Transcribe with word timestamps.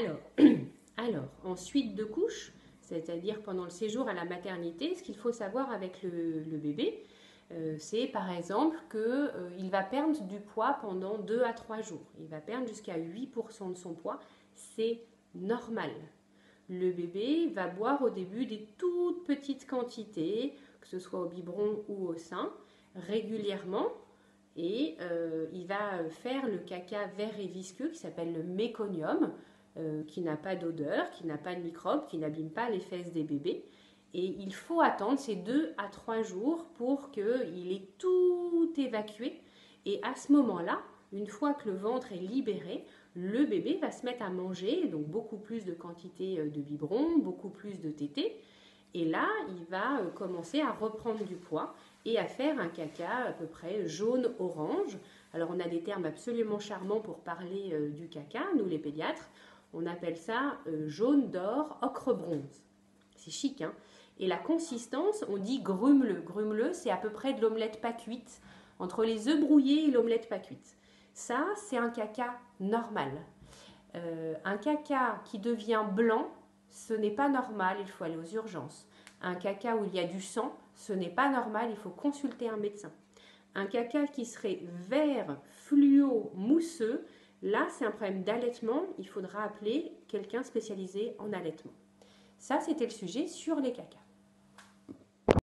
Alors, 0.00 0.20
alors, 0.96 1.28
en 1.44 1.56
suite 1.56 1.94
de 1.94 2.04
couche, 2.04 2.52
c'est-à-dire 2.80 3.42
pendant 3.42 3.64
le 3.64 3.70
séjour 3.70 4.08
à 4.08 4.14
la 4.14 4.24
maternité, 4.24 4.94
ce 4.94 5.02
qu'il 5.02 5.16
faut 5.16 5.32
savoir 5.32 5.70
avec 5.70 6.02
le, 6.02 6.56
bébé, 6.56 7.04
euh, 7.52 7.76
c'est 7.78 8.06
par 8.06 8.30
exemple 8.30 8.78
qu'il 8.90 9.00
euh, 9.00 9.68
va 9.70 9.82
perdre 9.82 10.18
du 10.22 10.40
poids 10.40 10.78
pendant 10.80 11.18
2 11.18 11.42
à 11.42 11.52
3 11.52 11.82
jours. 11.82 12.04
Il 12.18 12.28
va 12.28 12.40
perdre 12.40 12.66
jusqu'à 12.66 12.96
8% 12.96 13.72
de 13.72 13.76
son 13.76 13.92
poids. 13.92 14.18
C'est 14.54 15.02
normal. 15.34 15.90
Le 16.70 16.92
bébé 16.92 17.48
va 17.48 17.66
boire 17.66 18.00
au 18.02 18.10
début 18.10 18.46
des 18.46 18.66
toutes 18.78 19.26
petites 19.26 19.66
quantités, 19.66 20.54
que 20.80 20.88
ce 20.88 20.98
soit 20.98 21.20
au 21.20 21.26
biberon 21.26 21.84
ou 21.88 22.06
au 22.06 22.16
sein, 22.16 22.50
régulièrement. 22.94 23.88
Et 24.56 24.96
euh, 25.00 25.46
il 25.52 25.66
va 25.66 26.08
faire 26.08 26.46
le 26.46 26.58
caca 26.58 27.06
vert 27.18 27.38
et 27.38 27.46
visqueux 27.46 27.88
qui 27.88 27.98
s'appelle 27.98 28.32
le 28.32 28.42
méconium. 28.42 29.32
Euh, 29.76 30.02
qui 30.08 30.20
n'a 30.20 30.36
pas 30.36 30.56
d'odeur, 30.56 31.08
qui 31.12 31.24
n'a 31.28 31.38
pas 31.38 31.54
de 31.54 31.60
microbes, 31.60 32.04
qui 32.06 32.18
n'abîme 32.18 32.50
pas 32.50 32.68
les 32.70 32.80
fesses 32.80 33.12
des 33.12 33.22
bébés. 33.22 33.64
Et 34.14 34.24
il 34.24 34.52
faut 34.52 34.80
attendre 34.80 35.16
ces 35.16 35.36
deux 35.36 35.72
à 35.78 35.86
trois 35.86 36.22
jours 36.22 36.64
pour 36.74 37.12
qu'il 37.12 37.70
ait 37.70 37.88
tout 37.96 38.72
évacué. 38.76 39.40
Et 39.86 40.00
à 40.02 40.16
ce 40.16 40.32
moment-là, 40.32 40.80
une 41.12 41.28
fois 41.28 41.54
que 41.54 41.68
le 41.68 41.76
ventre 41.76 42.12
est 42.12 42.16
libéré, 42.16 42.84
le 43.14 43.44
bébé 43.44 43.78
va 43.80 43.92
se 43.92 44.04
mettre 44.04 44.24
à 44.24 44.30
manger, 44.30 44.88
donc 44.88 45.06
beaucoup 45.06 45.38
plus 45.38 45.64
de 45.64 45.72
quantité 45.72 46.40
euh, 46.40 46.48
de 46.48 46.60
biberon, 46.60 47.18
beaucoup 47.18 47.50
plus 47.50 47.80
de 47.80 47.90
tétés. 47.90 48.34
Et 48.92 49.04
là, 49.04 49.28
il 49.50 49.64
va 49.66 50.00
euh, 50.00 50.10
commencer 50.10 50.60
à 50.60 50.72
reprendre 50.72 51.24
du 51.24 51.36
poids 51.36 51.76
et 52.04 52.18
à 52.18 52.26
faire 52.26 52.58
un 52.58 52.68
caca 52.68 53.28
à 53.28 53.32
peu 53.32 53.46
près 53.46 53.86
jaune-orange. 53.86 54.98
Alors 55.32 55.50
on 55.54 55.60
a 55.60 55.68
des 55.68 55.84
termes 55.84 56.06
absolument 56.06 56.58
charmants 56.58 56.98
pour 56.98 57.20
parler 57.20 57.72
du 57.90 58.08
caca, 58.08 58.42
nous 58.56 58.66
les 58.66 58.80
pédiatres. 58.80 59.30
On 59.72 59.86
appelle 59.86 60.16
ça 60.16 60.58
euh, 60.66 60.88
jaune 60.88 61.30
d'or, 61.30 61.78
ocre 61.82 62.14
bronze. 62.14 62.62
C'est 63.16 63.30
chic, 63.30 63.62
hein 63.62 63.72
Et 64.18 64.26
la 64.26 64.36
consistance, 64.36 65.24
on 65.28 65.36
dit 65.36 65.60
grumeleux. 65.60 66.22
Grumeleux, 66.22 66.72
c'est 66.72 66.90
à 66.90 66.96
peu 66.96 67.10
près 67.10 67.34
de 67.34 67.40
l'omelette 67.40 67.80
pas 67.80 67.92
cuite, 67.92 68.40
entre 68.78 69.04
les 69.04 69.28
œufs 69.28 69.40
brouillés 69.40 69.88
et 69.88 69.90
l'omelette 69.90 70.28
pas 70.28 70.38
cuite. 70.38 70.76
Ça, 71.12 71.46
c'est 71.56 71.76
un 71.76 71.90
caca 71.90 72.38
normal. 72.60 73.12
Euh, 73.94 74.34
un 74.44 74.56
caca 74.56 75.20
qui 75.24 75.38
devient 75.38 75.84
blanc, 75.92 76.28
ce 76.70 76.94
n'est 76.94 77.10
pas 77.10 77.28
normal, 77.28 77.78
il 77.80 77.88
faut 77.88 78.04
aller 78.04 78.16
aux 78.16 78.34
urgences. 78.34 78.88
Un 79.20 79.34
caca 79.34 79.76
où 79.76 79.84
il 79.84 79.94
y 79.94 80.00
a 80.00 80.04
du 80.04 80.20
sang, 80.20 80.56
ce 80.74 80.92
n'est 80.92 81.10
pas 81.10 81.28
normal, 81.28 81.68
il 81.70 81.76
faut 81.76 81.90
consulter 81.90 82.48
un 82.48 82.56
médecin. 82.56 82.90
Un 83.54 83.66
caca 83.66 84.06
qui 84.06 84.24
serait 84.24 84.60
vert, 84.88 85.36
fluo, 85.50 86.30
mousseux, 86.34 87.04
Là, 87.42 87.66
c'est 87.70 87.86
un 87.86 87.90
problème 87.90 88.22
d'allaitement. 88.22 88.82
Il 88.98 89.08
faudra 89.08 89.44
appeler 89.44 89.92
quelqu'un 90.08 90.42
spécialisé 90.42 91.14
en 91.18 91.32
allaitement. 91.32 91.72
Ça, 92.38 92.60
c'était 92.60 92.84
le 92.84 92.90
sujet 92.90 93.26
sur 93.28 93.56
les 93.60 93.72
cacas. 93.72 93.98